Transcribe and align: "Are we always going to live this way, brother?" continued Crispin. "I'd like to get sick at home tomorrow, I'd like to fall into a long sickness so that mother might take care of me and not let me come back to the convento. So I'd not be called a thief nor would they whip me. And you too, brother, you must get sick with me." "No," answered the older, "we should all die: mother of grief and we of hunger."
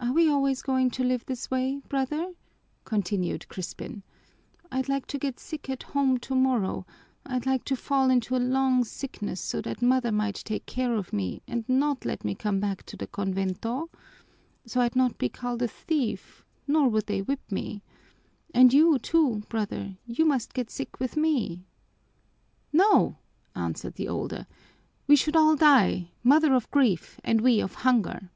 "Are 0.00 0.14
we 0.14 0.30
always 0.30 0.62
going 0.62 0.88
to 0.92 1.04
live 1.04 1.26
this 1.26 1.50
way, 1.50 1.82
brother?" 1.86 2.32
continued 2.84 3.46
Crispin. 3.50 4.02
"I'd 4.70 4.88
like 4.88 5.04
to 5.08 5.18
get 5.18 5.38
sick 5.38 5.68
at 5.68 5.82
home 5.82 6.16
tomorrow, 6.16 6.86
I'd 7.26 7.44
like 7.44 7.64
to 7.64 7.76
fall 7.76 8.08
into 8.08 8.34
a 8.34 8.38
long 8.40 8.82
sickness 8.82 9.42
so 9.42 9.60
that 9.60 9.82
mother 9.82 10.10
might 10.10 10.36
take 10.36 10.64
care 10.64 10.94
of 10.94 11.12
me 11.12 11.42
and 11.46 11.68
not 11.68 12.06
let 12.06 12.24
me 12.24 12.34
come 12.34 12.60
back 12.60 12.84
to 12.84 12.96
the 12.96 13.06
convento. 13.06 13.90
So 14.66 14.80
I'd 14.80 14.96
not 14.96 15.18
be 15.18 15.28
called 15.28 15.60
a 15.60 15.68
thief 15.68 16.46
nor 16.66 16.88
would 16.88 17.04
they 17.04 17.20
whip 17.20 17.42
me. 17.52 17.82
And 18.54 18.72
you 18.72 18.98
too, 18.98 19.42
brother, 19.50 19.98
you 20.06 20.24
must 20.24 20.54
get 20.54 20.70
sick 20.70 20.98
with 20.98 21.14
me." 21.14 21.66
"No," 22.72 23.18
answered 23.54 23.96
the 23.96 24.08
older, 24.08 24.46
"we 25.06 25.14
should 25.14 25.36
all 25.36 25.56
die: 25.56 26.10
mother 26.22 26.54
of 26.54 26.70
grief 26.70 27.20
and 27.22 27.42
we 27.42 27.60
of 27.60 27.74
hunger." 27.74 28.30